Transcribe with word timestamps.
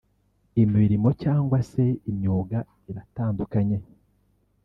Imirimo 0.63 1.09
cyangwa 1.23 1.57
se 1.71 1.83
imyuga 2.09 2.59
iratandukanye 2.89 3.77